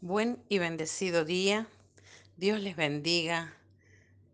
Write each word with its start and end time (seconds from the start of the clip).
Buen 0.00 0.42
y 0.48 0.58
bendecido 0.58 1.24
día. 1.24 1.66
Dios 2.36 2.60
les 2.60 2.76
bendiga 2.76 3.54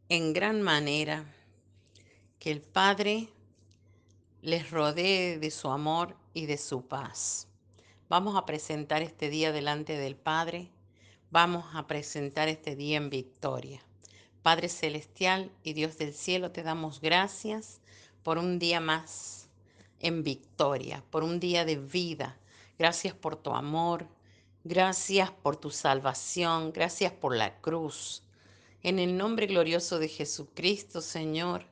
en 0.08 0.32
gran 0.32 0.62
manera. 0.62 1.24
Que 2.40 2.50
el 2.50 2.60
Padre 2.60 3.28
les 4.42 4.70
rodee 4.70 5.38
de 5.38 5.50
su 5.50 5.68
amor 5.68 6.16
y 6.34 6.46
de 6.46 6.58
su 6.58 6.88
paz. 6.88 7.46
Vamos 8.08 8.36
a 8.36 8.46
presentar 8.46 9.02
este 9.02 9.28
día 9.30 9.52
delante 9.52 9.96
del 9.96 10.16
Padre. 10.16 10.70
Vamos 11.30 11.64
a 11.74 11.86
presentar 11.86 12.48
este 12.48 12.74
día 12.74 12.96
en 12.96 13.10
victoria. 13.10 13.80
Padre 14.42 14.68
Celestial 14.68 15.52
y 15.62 15.74
Dios 15.74 15.98
del 15.98 16.14
cielo, 16.14 16.50
te 16.50 16.64
damos 16.64 17.00
gracias 17.00 17.80
por 18.24 18.38
un 18.38 18.58
día 18.58 18.80
más 18.80 19.48
en 20.00 20.24
victoria, 20.24 21.04
por 21.10 21.22
un 21.22 21.38
día 21.38 21.64
de 21.64 21.76
vida. 21.76 22.36
Gracias 22.78 23.14
por 23.14 23.36
tu 23.36 23.52
amor, 23.52 24.08
Gracias 24.64 25.30
por 25.30 25.56
tu 25.56 25.70
salvación, 25.70 26.72
gracias 26.72 27.12
por 27.12 27.34
la 27.34 27.58
cruz. 27.62 28.22
En 28.82 28.98
el 28.98 29.16
nombre 29.16 29.46
glorioso 29.46 29.98
de 29.98 30.08
Jesucristo, 30.08 31.00
Señor, 31.00 31.64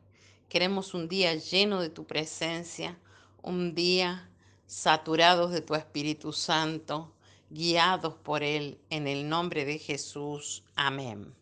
queremos 0.48 0.94
un 0.94 1.06
día 1.06 1.34
lleno 1.34 1.82
de 1.82 1.90
tu 1.90 2.06
presencia, 2.06 2.98
un 3.42 3.74
día 3.74 4.30
saturados 4.66 5.50
de 5.50 5.60
tu 5.60 5.74
Espíritu 5.74 6.32
Santo, 6.32 7.14
guiados 7.50 8.14
por 8.14 8.42
Él, 8.42 8.80
en 8.88 9.06
el 9.06 9.28
nombre 9.28 9.66
de 9.66 9.78
Jesús. 9.78 10.64
Amén. 10.74 11.34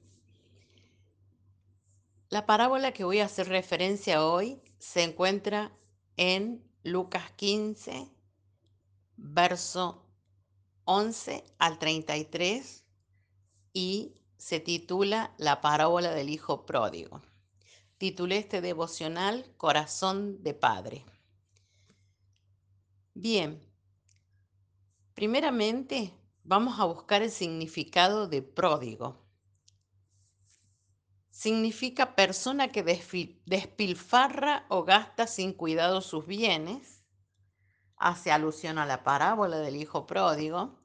La 2.28 2.44
parábola 2.44 2.90
que 2.90 3.04
voy 3.04 3.20
a 3.20 3.26
hacer 3.26 3.48
referencia 3.48 4.26
hoy 4.26 4.60
se 4.80 5.04
encuentra 5.04 5.70
en 6.16 6.64
Lucas 6.82 7.30
15, 7.36 8.08
verso 9.16 10.05
11 10.88 11.44
al 11.58 11.80
33 11.80 12.84
y 13.72 14.14
se 14.36 14.60
titula 14.60 15.34
La 15.36 15.60
parábola 15.60 16.12
del 16.12 16.30
Hijo 16.30 16.64
Pródigo. 16.64 17.22
Titulé 17.98 18.38
este 18.38 18.60
devocional 18.60 19.52
Corazón 19.56 20.44
de 20.44 20.54
Padre. 20.54 21.04
Bien, 23.14 23.60
primeramente 25.14 26.14
vamos 26.44 26.78
a 26.78 26.84
buscar 26.84 27.22
el 27.22 27.32
significado 27.32 28.28
de 28.28 28.42
pródigo. 28.42 29.26
Significa 31.30 32.14
persona 32.14 32.68
que 32.68 32.84
despilfarra 33.44 34.66
o 34.68 34.84
gasta 34.84 35.26
sin 35.26 35.52
cuidado 35.52 36.00
sus 36.00 36.26
bienes 36.26 36.95
hace 37.96 38.30
alusión 38.30 38.78
a 38.78 38.86
la 38.86 39.02
parábola 39.02 39.58
del 39.58 39.76
hijo 39.76 40.06
pródigo. 40.06 40.78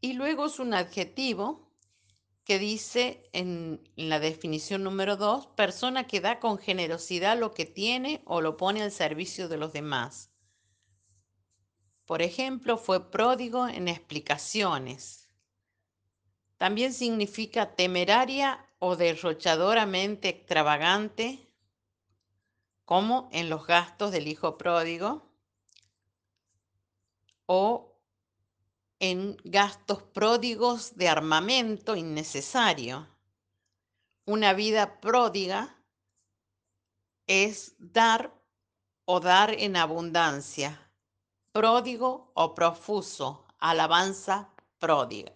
Y 0.00 0.12
luego 0.12 0.46
es 0.46 0.58
un 0.58 0.74
adjetivo 0.74 1.66
que 2.44 2.58
dice 2.60 3.28
en, 3.32 3.82
la 3.96 4.20
definición 4.20 4.84
número 4.84 5.16
dos, 5.16 5.48
persona 5.48 6.06
que 6.06 6.20
da 6.20 6.38
con 6.38 6.58
generosidad 6.58 7.36
lo 7.36 7.52
que 7.52 7.64
tiene 7.64 8.22
o 8.24 8.40
lo 8.40 8.56
pone 8.56 8.82
al 8.82 8.92
servicio 8.92 9.48
de 9.48 9.56
los 9.56 9.72
demás. 9.72 10.30
Por 12.04 12.22
ejemplo, 12.22 12.78
fue 12.78 13.10
pródigo 13.10 13.66
en 13.66 13.88
explicaciones. 13.88 15.28
También 16.56 16.92
significa 16.92 17.74
temeraria 17.74 18.64
o 18.78 18.94
derrochadoramente 18.94 20.28
extravagante, 20.28 21.52
como 22.84 23.28
en 23.32 23.50
los 23.50 23.66
gastos 23.66 24.12
del 24.12 24.28
hijo 24.28 24.56
pródigo 24.56 25.25
o 27.46 27.96
en 28.98 29.36
gastos 29.44 30.02
pródigos 30.02 30.96
de 30.96 31.08
armamento 31.08 31.96
innecesario. 31.96 33.06
Una 34.24 34.52
vida 34.52 35.00
pródiga 35.00 35.76
es 37.26 37.74
dar 37.78 38.32
o 39.04 39.20
dar 39.20 39.52
en 39.52 39.76
abundancia, 39.76 40.90
pródigo 41.52 42.32
o 42.34 42.54
profuso, 42.54 43.46
alabanza 43.58 44.52
pródiga. 44.78 45.32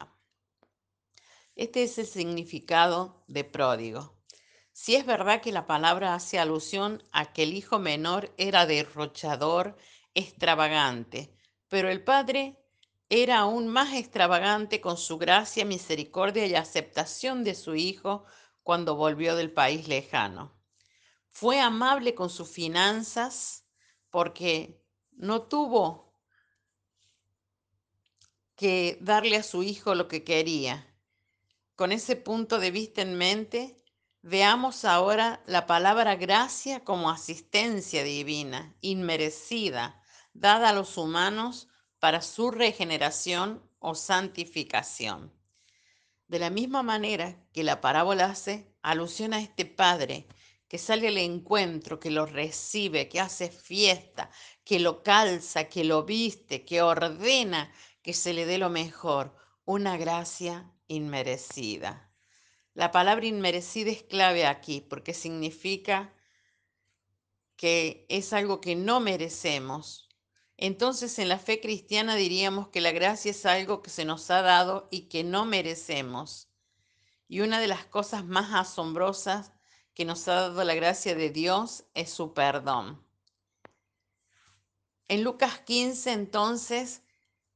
Este 1.54 1.84
es 1.84 1.98
el 1.98 2.06
significado 2.06 3.22
de 3.28 3.44
pródigo. 3.44 4.16
Si 4.72 4.96
es 4.96 5.04
verdad 5.04 5.42
que 5.42 5.52
la 5.52 5.66
palabra 5.66 6.14
hace 6.14 6.38
alusión 6.38 7.02
a 7.12 7.32
que 7.32 7.42
el 7.42 7.54
hijo 7.54 7.78
menor 7.78 8.32
era 8.38 8.66
derrochador, 8.66 9.76
extravagante, 10.14 11.36
pero 11.70 11.88
el 11.88 12.04
Padre 12.04 12.58
era 13.08 13.38
aún 13.38 13.69
más 13.69 13.94
extravagante 13.94 14.81
con 14.81 14.98
su 14.98 15.16
gracia, 15.19 15.64
misericordia 15.64 16.44
y 16.47 16.54
aceptación 16.54 17.44
de 17.44 17.54
su 17.54 17.76
Hijo 17.76 18.25
cuando 18.62 18.97
volvió 18.97 19.36
del 19.36 19.53
país 19.53 19.88
lejano. 19.88 20.53
Fue 21.30 21.60
amable 21.60 22.14
con 22.14 22.28
sus 22.28 22.50
finanzas 22.50 23.64
porque 24.10 24.84
no 25.12 25.42
tuvo 25.42 26.12
que 28.56 28.98
darle 29.00 29.36
a 29.36 29.42
su 29.42 29.62
hijo 29.62 29.94
lo 29.94 30.09
que 30.09 30.25
quería. 30.25 30.86
Con 31.76 31.92
ese 31.92 32.16
punto 32.16 32.59
de 32.59 32.70
vista 32.70 33.00
en 33.00 33.16
mente, 33.16 33.82
veamos 34.22 34.84
ahora 34.84 35.42
la 35.47 35.66
palabra 35.66 36.16
gracia 36.16 36.84
como 36.84 37.10
asistencia 37.10 38.03
divina, 38.03 38.76
inmerecida, 38.80 39.99
dada 40.32 40.70
a 40.70 40.72
los 40.72 40.96
humanos 40.96 41.68
para 41.98 42.22
su 42.22 42.50
regeneración 42.50 43.62
o 43.78 43.94
santificación. 43.94 45.32
De 46.28 46.38
la 46.38 46.50
misma 46.50 46.82
manera 46.82 47.36
que 47.52 47.64
la 47.64 47.80
parábola 47.80 48.26
hace 48.26 48.72
alusión 48.82 49.34
a 49.34 49.41
este 49.41 49.64
Padre 49.64 50.26
que 50.68 50.78
sale 50.78 51.08
al 51.08 51.18
encuentro, 51.18 51.98
que 51.98 52.10
lo 52.10 52.26
recibe, 52.26 53.08
que 53.08 53.18
hace 53.18 53.50
fiesta, 53.50 54.30
que 54.64 54.78
lo 54.78 55.02
calza, 55.02 55.64
que 55.64 55.82
lo 55.82 56.04
viste, 56.04 56.64
que 56.64 56.80
ordena 56.80 57.72
que 58.02 58.12
se 58.12 58.32
le 58.32 58.47
dé 58.47 58.56
lo 58.56 58.70
mejor, 58.70 59.34
una 59.64 59.97
gracia 59.97 60.72
inmerecida. 60.86 62.10
La 62.74 62.92
palabra 62.92 63.26
inmerecida 63.26 63.91
es 63.91 64.04
clave 64.04 64.47
aquí 64.47 64.80
porque 64.80 65.12
significa 65.12 66.14
que 67.56 68.06
es 68.08 68.32
algo 68.32 68.60
que 68.60 68.76
no 68.76 69.00
merecemos, 69.00 70.08
entonces 70.62 71.19
en 71.19 71.31
la 71.31 71.38
fe 71.38 71.59
cristiana 71.59 72.15
diríamos 72.15 72.69
que 72.69 72.82
la 72.82 72.93
gracia 72.93 73.31
es 73.31 73.47
algo 73.47 73.81
que 73.81 73.88
se 73.88 74.04
nos 74.04 74.31
ha 74.31 74.43
dado 74.43 74.88
y 74.91 75.09
que 75.09 75.25
no 75.25 75.47
merecemos. 75.47 76.50
Y 77.28 77.41
una 77.41 77.60
de 77.60 77.66
las 77.66 77.87
cosas 77.87 78.26
más 78.26 78.53
asombrosas 78.53 79.53
que 79.94 80.04
nos 80.04 80.28
ha 80.28 80.34
dado 80.34 80.62
la 80.62 80.75
gracia 80.75 81.15
de 81.15 81.31
Dios 81.31 81.84
es 81.94 82.10
su 82.10 82.34
perdón. 82.34 83.03
En 85.09 85.25
Lucas 85.25 85.60
15 85.60 86.12
entonces 86.12 87.03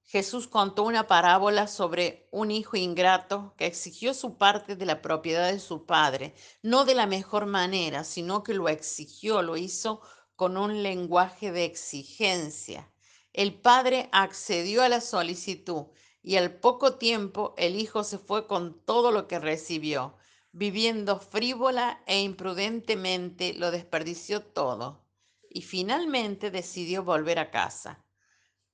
Jesús 0.04 0.48
contó 0.48 0.84
una 0.84 1.06
parábola 1.06 1.66
sobre 1.66 2.26
un 2.30 2.50
hijo 2.50 2.78
ingrato 2.78 3.54
que 3.58 3.66
exigió 3.66 4.14
su 4.14 4.38
parte 4.38 4.76
de 4.76 4.86
la 4.86 5.02
propiedad 5.02 5.52
de 5.52 5.60
su 5.60 5.84
padre, 5.84 6.34
no 6.62 6.86
de 6.86 6.94
la 6.94 7.06
mejor 7.06 7.44
manera, 7.44 8.02
sino 8.04 8.42
que 8.42 8.54
lo 8.54 8.70
exigió, 8.70 9.42
lo 9.42 9.58
hizo 9.58 10.00
con 10.36 10.56
un 10.56 10.82
lenguaje 10.82 11.52
de 11.52 11.64
exigencia. 11.64 12.90
El 13.34 13.52
padre 13.52 14.08
accedió 14.12 14.84
a 14.84 14.88
la 14.88 15.00
solicitud 15.00 15.86
y 16.22 16.36
al 16.36 16.54
poco 16.54 16.98
tiempo 16.98 17.52
el 17.58 17.74
hijo 17.74 18.04
se 18.04 18.16
fue 18.16 18.46
con 18.46 18.80
todo 18.84 19.10
lo 19.10 19.26
que 19.26 19.40
recibió. 19.40 20.16
Viviendo 20.52 21.18
frívola 21.18 22.00
e 22.06 22.22
imprudentemente 22.22 23.52
lo 23.54 23.72
desperdició 23.72 24.40
todo 24.40 25.04
y 25.50 25.62
finalmente 25.62 26.52
decidió 26.52 27.02
volver 27.02 27.40
a 27.40 27.50
casa. 27.50 28.04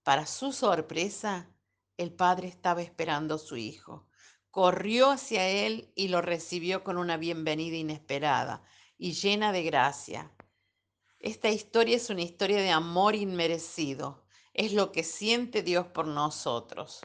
Para 0.03 0.27
su 0.27 0.53
sorpresa, 0.53 1.49
el 1.97 2.13
padre 2.13 2.49
estaba 2.49 2.83
esperando 2.83 3.37
a 3.37 3.39
su 3.39 3.57
hijo. 3.57 4.11
Corrió 4.51 5.11
hacia 5.11 5.49
él 5.49 5.91
y 5.95 6.09
lo 6.09 6.21
recibió 6.21 6.85
con 6.85 6.99
una 6.99 7.17
bienvenida 7.17 7.77
inesperada 7.77 8.63
y 8.99 9.13
llena 9.13 9.53
de 9.53 9.63
gracia. 9.63 10.31
Esta 11.19 11.49
historia 11.49 11.97
es 11.97 12.11
una 12.11 12.23
historia 12.23 12.59
de 12.59 12.71
amor 12.71 13.15
inmerecido 13.15 14.27
es 14.55 14.73
lo 14.73 14.93
que 14.93 15.05
siente 15.05 15.63
Dios 15.63 15.87
por 15.87 16.07
nosotros. 16.07 17.01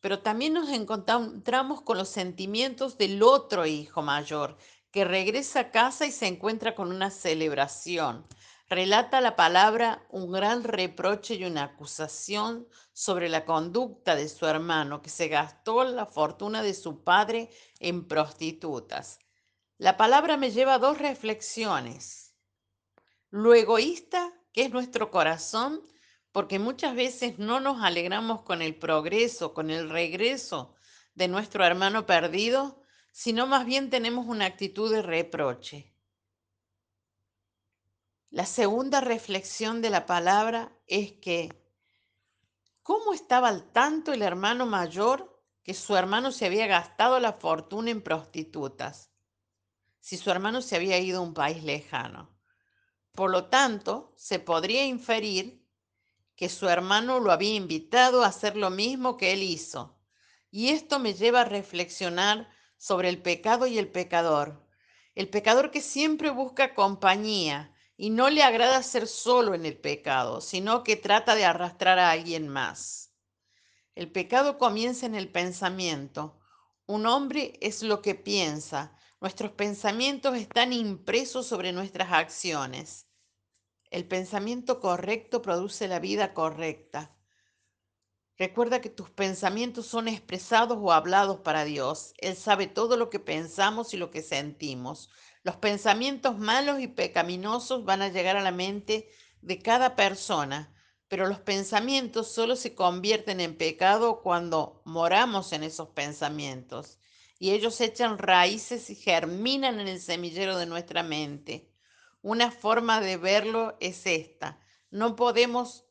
Pero 0.00 0.20
también 0.20 0.52
nos 0.52 0.68
encontramos 0.68 1.82
con 1.82 1.96
los 1.96 2.08
sentimientos 2.08 2.98
del 2.98 3.22
otro 3.22 3.66
hijo 3.66 4.02
mayor, 4.02 4.56
que 4.90 5.04
regresa 5.04 5.60
a 5.60 5.70
casa 5.70 6.06
y 6.06 6.12
se 6.12 6.26
encuentra 6.26 6.74
con 6.74 6.90
una 6.92 7.10
celebración. 7.10 8.26
Relata 8.68 9.20
la 9.20 9.36
palabra 9.36 10.06
un 10.10 10.32
gran 10.32 10.64
reproche 10.64 11.34
y 11.34 11.44
una 11.44 11.64
acusación 11.64 12.66
sobre 12.92 13.28
la 13.28 13.44
conducta 13.44 14.16
de 14.16 14.28
su 14.28 14.46
hermano, 14.46 15.02
que 15.02 15.10
se 15.10 15.28
gastó 15.28 15.84
la 15.84 16.06
fortuna 16.06 16.62
de 16.62 16.74
su 16.74 17.02
padre 17.02 17.50
en 17.78 18.06
prostitutas. 18.06 19.18
La 19.78 19.96
palabra 19.96 20.36
me 20.36 20.50
lleva 20.50 20.74
a 20.74 20.78
dos 20.78 20.98
reflexiones. 20.98 22.34
Lo 23.30 23.52
egoísta, 23.52 24.32
que 24.52 24.62
es 24.62 24.70
nuestro 24.70 25.10
corazón, 25.10 25.82
porque 26.34 26.58
muchas 26.58 26.96
veces 26.96 27.38
no 27.38 27.60
nos 27.60 27.80
alegramos 27.80 28.42
con 28.42 28.60
el 28.60 28.74
progreso, 28.74 29.54
con 29.54 29.70
el 29.70 29.88
regreso 29.88 30.74
de 31.14 31.28
nuestro 31.28 31.64
hermano 31.64 32.06
perdido, 32.06 32.82
sino 33.12 33.46
más 33.46 33.64
bien 33.64 33.88
tenemos 33.88 34.26
una 34.26 34.46
actitud 34.46 34.92
de 34.92 35.00
reproche. 35.00 35.94
La 38.30 38.46
segunda 38.46 39.00
reflexión 39.00 39.80
de 39.80 39.90
la 39.90 40.06
palabra 40.06 40.76
es 40.88 41.12
que, 41.12 41.52
¿cómo 42.82 43.14
estaba 43.14 43.48
al 43.48 43.70
tanto 43.70 44.12
el 44.12 44.22
hermano 44.22 44.66
mayor 44.66 45.40
que 45.62 45.72
su 45.72 45.94
hermano 45.94 46.32
se 46.32 46.46
había 46.46 46.66
gastado 46.66 47.20
la 47.20 47.34
fortuna 47.34 47.92
en 47.92 48.02
prostitutas? 48.02 49.12
Si 50.00 50.16
su 50.16 50.32
hermano 50.32 50.62
se 50.62 50.74
había 50.74 50.98
ido 50.98 51.20
a 51.20 51.22
un 51.22 51.32
país 51.32 51.62
lejano. 51.62 52.36
Por 53.12 53.30
lo 53.30 53.44
tanto, 53.44 54.12
se 54.16 54.40
podría 54.40 54.84
inferir 54.84 55.63
que 56.36 56.48
su 56.48 56.68
hermano 56.68 57.20
lo 57.20 57.32
había 57.32 57.54
invitado 57.54 58.22
a 58.22 58.28
hacer 58.28 58.56
lo 58.56 58.70
mismo 58.70 59.16
que 59.16 59.32
él 59.32 59.42
hizo. 59.42 59.98
Y 60.50 60.70
esto 60.70 60.98
me 60.98 61.14
lleva 61.14 61.42
a 61.42 61.44
reflexionar 61.44 62.48
sobre 62.76 63.08
el 63.08 63.22
pecado 63.22 63.66
y 63.66 63.78
el 63.78 63.88
pecador. 63.88 64.66
El 65.14 65.28
pecador 65.28 65.70
que 65.70 65.80
siempre 65.80 66.30
busca 66.30 66.74
compañía 66.74 67.74
y 67.96 68.10
no 68.10 68.30
le 68.30 68.42
agrada 68.42 68.82
ser 68.82 69.06
solo 69.06 69.54
en 69.54 69.64
el 69.66 69.76
pecado, 69.76 70.40
sino 70.40 70.82
que 70.82 70.96
trata 70.96 71.34
de 71.34 71.44
arrastrar 71.44 71.98
a 71.98 72.10
alguien 72.10 72.48
más. 72.48 73.12
El 73.94 74.10
pecado 74.10 74.58
comienza 74.58 75.06
en 75.06 75.14
el 75.14 75.30
pensamiento. 75.30 76.40
Un 76.86 77.06
hombre 77.06 77.58
es 77.60 77.82
lo 77.82 78.02
que 78.02 78.14
piensa, 78.14 78.96
Nuestros 79.24 79.52
pensamientos 79.52 80.36
están 80.36 80.74
impresos 80.74 81.46
sobre 81.46 81.72
nuestras 81.72 82.12
acciones. 82.12 83.03
El 83.94 84.06
pensamiento 84.08 84.80
correcto 84.80 85.40
produce 85.40 85.86
la 85.86 86.00
vida 86.00 86.34
correcta. 86.34 87.16
Recuerda 88.36 88.80
que 88.80 88.90
tus 88.90 89.08
pensamientos 89.08 89.86
son 89.86 90.08
expresados 90.08 90.78
o 90.80 90.90
hablados 90.90 91.42
para 91.42 91.64
Dios. 91.64 92.12
Él 92.18 92.34
sabe 92.34 92.66
todo 92.66 92.96
lo 92.96 93.08
que 93.08 93.20
pensamos 93.20 93.94
y 93.94 93.96
lo 93.96 94.10
que 94.10 94.20
sentimos. 94.20 95.10
Los 95.44 95.58
pensamientos 95.58 96.40
malos 96.40 96.80
y 96.80 96.88
pecaminosos 96.88 97.84
van 97.84 98.02
a 98.02 98.08
llegar 98.08 98.36
a 98.36 98.42
la 98.42 98.50
mente 98.50 99.10
de 99.42 99.60
cada 99.60 99.94
persona, 99.94 100.74
pero 101.06 101.28
los 101.28 101.38
pensamientos 101.38 102.26
solo 102.32 102.56
se 102.56 102.74
convierten 102.74 103.38
en 103.38 103.56
pecado 103.56 104.22
cuando 104.22 104.82
moramos 104.84 105.52
en 105.52 105.62
esos 105.62 105.90
pensamientos 105.90 106.98
y 107.38 107.52
ellos 107.52 107.80
echan 107.80 108.18
raíces 108.18 108.90
y 108.90 108.96
germinan 108.96 109.78
en 109.78 109.86
el 109.86 110.00
semillero 110.00 110.58
de 110.58 110.66
nuestra 110.66 111.04
mente. 111.04 111.73
Una 112.24 112.50
forma 112.50 113.02
de 113.02 113.18
verlo 113.18 113.76
es 113.80 114.06
esta. 114.06 114.58
No 114.90 115.14
podemos 115.14 115.84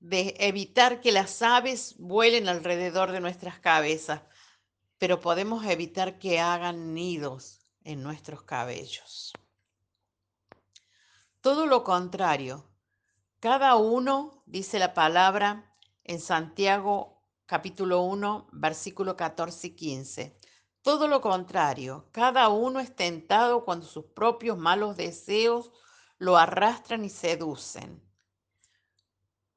evitar 0.00 1.00
que 1.00 1.12
las 1.12 1.40
aves 1.40 1.94
vuelen 1.96 2.46
alrededor 2.46 3.10
de 3.10 3.20
nuestras 3.20 3.58
cabezas, 3.58 4.20
pero 4.98 5.18
podemos 5.18 5.64
evitar 5.64 6.18
que 6.18 6.40
hagan 6.40 6.92
nidos 6.92 7.60
en 7.84 8.02
nuestros 8.02 8.42
cabellos. 8.42 9.32
Todo 11.40 11.64
lo 11.64 11.84
contrario, 11.84 12.68
cada 13.40 13.76
uno, 13.76 14.42
dice 14.44 14.78
la 14.78 14.92
palabra 14.92 15.74
en 16.04 16.20
Santiago 16.20 17.24
capítulo 17.46 18.02
1, 18.02 18.50
versículo 18.52 19.16
14 19.16 19.68
y 19.68 19.70
15, 19.70 20.37
todo 20.88 21.06
lo 21.06 21.20
contrario, 21.20 22.06
cada 22.12 22.48
uno 22.48 22.80
es 22.80 22.96
tentado 22.96 23.66
cuando 23.66 23.84
sus 23.84 24.06
propios 24.06 24.56
malos 24.56 24.96
deseos 24.96 25.70
lo 26.16 26.38
arrastran 26.38 27.04
y 27.04 27.10
seducen. 27.10 28.02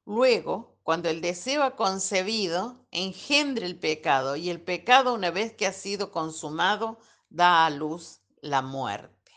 Luego, 0.04 0.76
cuando 0.82 1.08
el 1.08 1.22
deseo 1.22 1.62
ha 1.62 1.74
concebido, 1.74 2.84
engendra 2.90 3.64
el 3.64 3.78
pecado 3.78 4.36
y 4.36 4.50
el 4.50 4.60
pecado 4.60 5.14
una 5.14 5.30
vez 5.30 5.54
que 5.54 5.66
ha 5.66 5.72
sido 5.72 6.12
consumado 6.12 6.98
da 7.30 7.64
a 7.64 7.70
luz 7.70 8.20
la 8.42 8.60
muerte. 8.60 9.32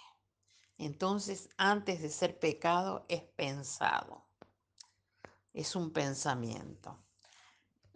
Entonces, 0.77 1.47
antes 1.55 2.01
de 2.01 2.09
ser 2.09 2.37
pecado, 2.37 3.05
es 3.07 3.21
pensado. 3.23 4.25
Es 5.53 5.77
un 5.77 5.93
pensamiento. 5.93 7.04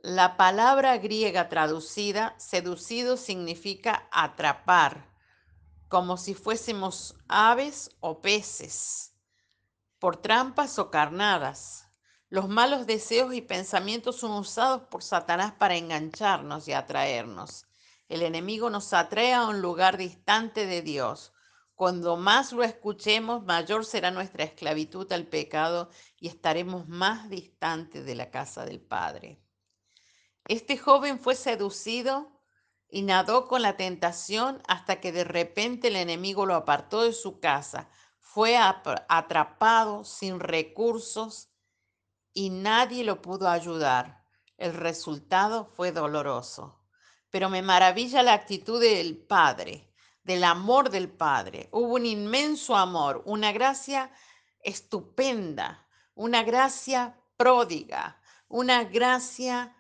La 0.04 0.38
palabra 0.38 0.98
griega 0.98 1.50
traducida, 1.50 2.34
seducido, 2.38 3.18
significa 3.18 4.08
atrapar, 4.14 5.14
como 5.90 6.16
si 6.16 6.34
fuésemos 6.34 7.18
aves 7.28 7.92
o 8.00 8.22
peces, 8.22 9.14
por 10.00 10.16
trampas 10.16 10.80
o 10.80 10.90
carnadas. 10.90 11.90
Los 12.30 12.48
malos 12.48 12.88
deseos 12.88 13.34
y 13.34 13.42
pensamientos 13.42 14.16
son 14.16 14.32
usados 14.32 14.84
por 14.84 15.04
Satanás 15.04 15.52
para 15.60 15.76
engancharnos 15.76 16.70
y 16.70 16.72
atraernos. 16.72 17.66
El 18.08 18.22
enemigo 18.22 18.70
nos 18.70 18.94
atrae 18.94 19.34
a 19.34 19.48
un 19.48 19.62
lugar 19.62 19.98
distante 19.98 20.66
de 20.66 20.82
Dios. 20.82 21.34
Cuando 21.76 22.16
más 22.16 22.54
lo 22.54 22.64
escuchemos, 22.64 23.44
mayor 23.44 23.84
será 23.84 24.12
nuestra 24.12 24.46
esclavitud 24.46 25.12
al 25.12 25.28
pecado 25.28 25.90
y 26.18 26.30
estaremos 26.30 26.88
más 26.88 27.30
distantes 27.30 28.06
de 28.06 28.16
la 28.16 28.30
casa 28.32 28.64
del 28.64 28.80
Padre. 28.80 29.42
Este 30.50 30.80
joven 30.80 31.20
fue 31.20 31.36
seducido 31.36 32.32
y 32.90 33.04
nadó 33.04 33.48
con 33.48 33.62
la 33.62 33.78
tentación 33.78 34.64
hasta 34.68 35.00
que 35.00 35.12
de 35.12 35.24
repente 35.24 35.90
el 35.90 35.96
enemigo 35.96 36.48
lo 36.48 36.56
apartó 36.56 37.04
de 37.04 37.14
su 37.14 37.40
casa. 37.40 37.88
Fue 38.18 38.58
atrapado 38.58 40.04
sin 40.04 40.40
recursos 40.40 41.52
y 42.34 42.50
nadie 42.50 43.04
lo 43.04 43.22
pudo 43.22 43.48
ayudar. 43.48 44.26
El 44.58 44.74
resultado 44.74 45.66
fue 45.66 45.92
doloroso. 45.92 46.82
Pero 47.30 47.52
me 47.52 47.62
maravilla 47.62 48.24
la 48.24 48.34
actitud 48.34 48.82
del 48.82 49.20
Padre, 49.20 49.94
del 50.24 50.44
amor 50.44 50.90
del 50.90 51.12
Padre. 51.12 51.70
Hubo 51.72 51.94
un 51.94 52.08
inmenso 52.08 52.76
amor, 52.76 53.22
una 53.26 53.52
gracia 53.52 54.12
estupenda, 54.64 55.88
una 56.16 56.42
gracia 56.42 57.22
pródiga, 57.38 58.20
una 58.48 58.86
gracia 58.86 59.76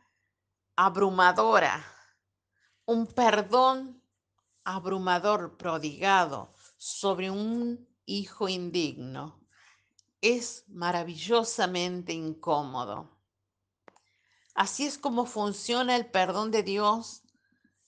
abrumadora, 0.81 1.85
un 2.85 3.05
perdón 3.05 4.01
abrumador 4.63 5.57
prodigado 5.57 6.55
sobre 6.77 7.29
un 7.29 7.85
hijo 8.05 8.47
indigno. 8.47 9.45
Es 10.21 10.63
maravillosamente 10.69 12.13
incómodo. 12.13 13.09
Así 14.55 14.85
es 14.85 14.97
como 14.97 15.25
funciona 15.25 15.97
el 15.97 16.05
perdón 16.05 16.49
de 16.49 16.63
Dios 16.63 17.23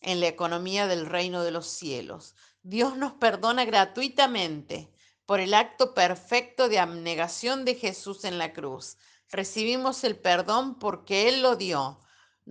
en 0.01 0.19
la 0.19 0.27
economía 0.27 0.85
del 0.85 1.05
reino 1.05 1.43
de 1.43 1.51
los 1.51 1.67
cielos. 1.67 2.35
Dios 2.61 2.97
nos 2.97 3.13
perdona 3.13 3.63
gratuitamente 3.63 4.93
por 5.25 5.39
el 5.39 5.53
acto 5.53 5.93
perfecto 5.93 6.67
de 6.67 6.79
abnegación 6.79 7.63
de 7.63 7.75
Jesús 7.75 8.25
en 8.25 8.37
la 8.37 8.51
cruz. 8.51 8.97
Recibimos 9.29 10.03
el 10.03 10.19
perdón 10.19 10.77
porque 10.77 11.29
Él 11.29 11.41
lo 11.41 11.55
dio 11.55 12.01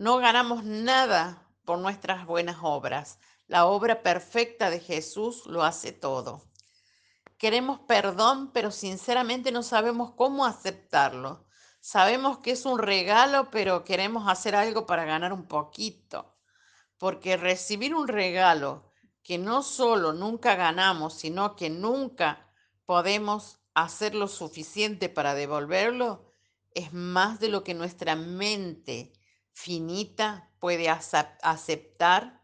no 0.00 0.16
ganamos 0.16 0.64
nada 0.64 1.46
por 1.66 1.78
nuestras 1.78 2.24
buenas 2.24 2.56
obras. 2.62 3.18
La 3.48 3.66
obra 3.66 4.02
perfecta 4.02 4.70
de 4.70 4.80
Jesús 4.80 5.44
lo 5.44 5.62
hace 5.62 5.92
todo. 5.92 6.50
Queremos 7.36 7.80
perdón, 7.80 8.50
pero 8.54 8.70
sinceramente 8.70 9.52
no 9.52 9.62
sabemos 9.62 10.12
cómo 10.12 10.46
aceptarlo. 10.46 11.46
Sabemos 11.80 12.38
que 12.38 12.52
es 12.52 12.64
un 12.64 12.78
regalo, 12.78 13.50
pero 13.50 13.84
queremos 13.84 14.26
hacer 14.26 14.56
algo 14.56 14.86
para 14.86 15.04
ganar 15.04 15.34
un 15.34 15.46
poquito. 15.46 16.34
Porque 16.96 17.36
recibir 17.36 17.94
un 17.94 18.08
regalo 18.08 18.90
que 19.22 19.36
no 19.36 19.62
solo 19.62 20.14
nunca 20.14 20.54
ganamos, 20.54 21.12
sino 21.12 21.56
que 21.56 21.68
nunca 21.68 22.50
podemos 22.86 23.60
hacer 23.74 24.14
lo 24.14 24.28
suficiente 24.28 25.10
para 25.10 25.34
devolverlo, 25.34 26.24
es 26.72 26.94
más 26.94 27.38
de 27.38 27.50
lo 27.50 27.64
que 27.64 27.74
nuestra 27.74 28.16
mente 28.16 29.12
finita 29.60 30.50
puede 30.58 30.88
aceptar 30.88 32.40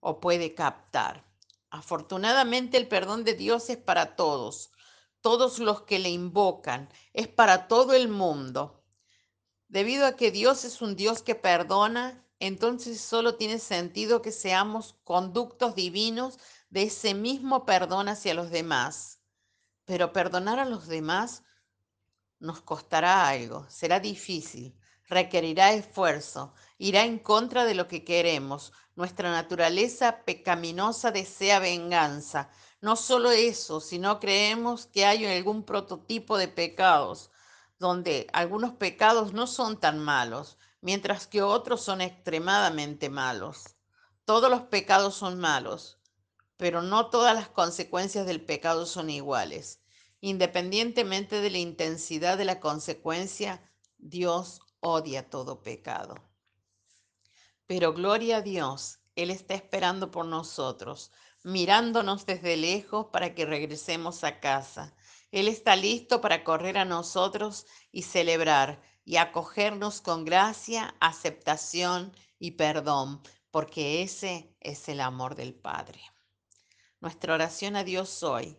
o 0.00 0.20
puede 0.20 0.54
captar. 0.54 1.24
Afortunadamente 1.70 2.76
el 2.76 2.88
perdón 2.88 3.22
de 3.24 3.34
Dios 3.34 3.70
es 3.70 3.76
para 3.76 4.16
todos, 4.16 4.72
todos 5.20 5.60
los 5.60 5.82
que 5.82 5.98
le 5.98 6.10
invocan, 6.10 6.88
es 7.12 7.28
para 7.28 7.68
todo 7.68 7.94
el 7.94 8.08
mundo. 8.08 8.82
Debido 9.68 10.06
a 10.06 10.16
que 10.16 10.30
Dios 10.30 10.64
es 10.64 10.82
un 10.82 10.96
Dios 10.96 11.22
que 11.22 11.34
perdona, 11.34 12.24
entonces 12.40 13.00
solo 13.00 13.36
tiene 13.36 13.58
sentido 13.58 14.20
que 14.20 14.32
seamos 14.32 14.96
conductos 15.04 15.74
divinos 15.74 16.38
de 16.70 16.82
ese 16.84 17.14
mismo 17.14 17.64
perdón 17.64 18.08
hacia 18.08 18.34
los 18.34 18.50
demás. 18.50 19.20
Pero 19.84 20.12
perdonar 20.12 20.58
a 20.58 20.64
los 20.64 20.88
demás 20.88 21.44
nos 22.40 22.60
costará 22.60 23.28
algo, 23.28 23.66
será 23.68 24.00
difícil, 24.00 24.76
requerirá 25.06 25.72
esfuerzo, 25.72 26.52
irá 26.78 27.04
en 27.04 27.18
contra 27.18 27.64
de 27.64 27.74
lo 27.74 27.88
que 27.88 28.04
queremos. 28.04 28.72
Nuestra 28.94 29.30
naturaleza 29.30 30.24
pecaminosa 30.24 31.10
desea 31.10 31.58
venganza. 31.58 32.50
No 32.80 32.96
solo 32.96 33.30
eso, 33.30 33.80
sino 33.80 34.20
creemos 34.20 34.86
que 34.86 35.04
hay 35.04 35.24
algún 35.26 35.64
prototipo 35.64 36.38
de 36.38 36.48
pecados, 36.48 37.30
donde 37.78 38.26
algunos 38.32 38.72
pecados 38.72 39.32
no 39.32 39.46
son 39.46 39.78
tan 39.78 39.98
malos, 39.98 40.58
mientras 40.80 41.26
que 41.26 41.42
otros 41.42 41.82
son 41.82 42.00
extremadamente 42.00 43.10
malos. 43.10 43.76
Todos 44.24 44.50
los 44.50 44.62
pecados 44.62 45.14
son 45.14 45.38
malos, 45.38 45.98
pero 46.56 46.82
no 46.82 47.10
todas 47.10 47.34
las 47.34 47.48
consecuencias 47.48 48.26
del 48.26 48.44
pecado 48.44 48.86
son 48.86 49.10
iguales. 49.10 49.80
Independientemente 50.20 51.40
de 51.40 51.50
la 51.50 51.58
intensidad 51.58 52.38
de 52.38 52.44
la 52.44 52.60
consecuencia, 52.60 53.62
Dios 53.98 54.60
odia 54.86 55.28
todo 55.28 55.62
pecado. 55.64 56.14
Pero 57.66 57.92
gloria 57.92 58.36
a 58.36 58.42
Dios, 58.42 59.00
Él 59.16 59.30
está 59.30 59.54
esperando 59.54 60.12
por 60.12 60.26
nosotros, 60.26 61.10
mirándonos 61.42 62.24
desde 62.24 62.56
lejos 62.56 63.06
para 63.06 63.34
que 63.34 63.46
regresemos 63.46 64.22
a 64.22 64.38
casa. 64.38 64.94
Él 65.32 65.48
está 65.48 65.74
listo 65.74 66.20
para 66.20 66.44
correr 66.44 66.78
a 66.78 66.84
nosotros 66.84 67.66
y 67.90 68.02
celebrar 68.02 68.80
y 69.04 69.16
acogernos 69.16 70.00
con 70.00 70.24
gracia, 70.24 70.94
aceptación 71.00 72.12
y 72.38 72.52
perdón, 72.52 73.20
porque 73.50 74.02
ese 74.02 74.54
es 74.60 74.88
el 74.88 75.00
amor 75.00 75.34
del 75.34 75.52
Padre. 75.52 76.00
Nuestra 77.00 77.34
oración 77.34 77.74
a 77.74 77.82
Dios 77.82 78.22
hoy. 78.22 78.56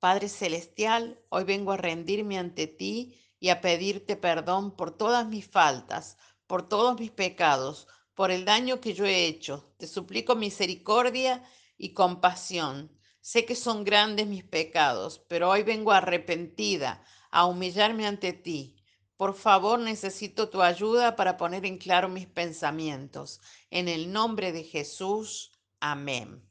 Padre 0.00 0.28
Celestial, 0.28 1.20
hoy 1.28 1.44
vengo 1.44 1.70
a 1.70 1.76
rendirme 1.76 2.36
ante 2.36 2.66
ti 2.66 3.21
y 3.42 3.48
a 3.48 3.60
pedirte 3.60 4.14
perdón 4.14 4.76
por 4.76 4.96
todas 4.96 5.26
mis 5.26 5.48
faltas, 5.48 6.16
por 6.46 6.68
todos 6.68 7.00
mis 7.00 7.10
pecados, 7.10 7.88
por 8.14 8.30
el 8.30 8.44
daño 8.44 8.80
que 8.80 8.94
yo 8.94 9.04
he 9.04 9.26
hecho. 9.26 9.74
Te 9.78 9.88
suplico 9.88 10.36
misericordia 10.36 11.42
y 11.76 11.92
compasión. 11.92 12.96
Sé 13.20 13.44
que 13.44 13.56
son 13.56 13.82
grandes 13.82 14.28
mis 14.28 14.44
pecados, 14.44 15.24
pero 15.28 15.50
hoy 15.50 15.64
vengo 15.64 15.90
arrepentida 15.90 17.02
a 17.32 17.46
humillarme 17.46 18.06
ante 18.06 18.32
ti. 18.32 18.76
Por 19.16 19.34
favor, 19.34 19.80
necesito 19.80 20.48
tu 20.48 20.62
ayuda 20.62 21.16
para 21.16 21.36
poner 21.36 21.66
en 21.66 21.78
claro 21.78 22.08
mis 22.08 22.28
pensamientos. 22.28 23.40
En 23.70 23.88
el 23.88 24.12
nombre 24.12 24.52
de 24.52 24.62
Jesús, 24.62 25.50
amén. 25.80 26.48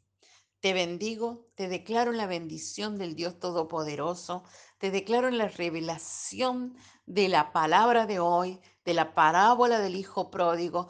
Te 0.61 0.73
bendigo, 0.73 1.47
te 1.55 1.67
declaro 1.67 2.11
la 2.11 2.27
bendición 2.27 2.99
del 2.99 3.15
Dios 3.15 3.39
Todopoderoso, 3.39 4.43
te 4.77 4.91
declaro 4.91 5.31
la 5.31 5.47
revelación 5.47 6.77
de 7.07 7.29
la 7.29 7.51
palabra 7.51 8.05
de 8.05 8.19
hoy, 8.19 8.61
de 8.85 8.93
la 8.93 9.15
parábola 9.15 9.79
del 9.79 9.95
Hijo 9.95 10.29
Pródigo. 10.29 10.87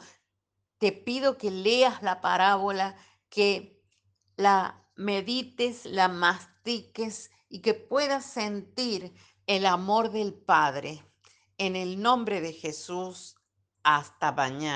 Te 0.76 0.92
pido 0.92 1.38
que 1.38 1.50
leas 1.50 2.02
la 2.02 2.20
parábola, 2.20 2.96
que 3.30 3.82
la 4.36 4.86
medites, 4.94 5.86
la 5.86 6.08
mastiques 6.08 7.30
y 7.48 7.62
que 7.62 7.72
puedas 7.72 8.26
sentir 8.26 9.14
el 9.46 9.64
amor 9.64 10.10
del 10.10 10.34
Padre. 10.34 11.02
En 11.56 11.76
el 11.76 12.02
nombre 12.02 12.42
de 12.42 12.52
Jesús, 12.52 13.36
hasta 13.82 14.32
mañana. 14.32 14.70